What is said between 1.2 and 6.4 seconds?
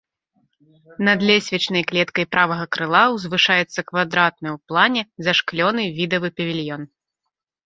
лесвічнай клеткай правага крыла ўзвышаецца квадратны ў плане зашклёны відавы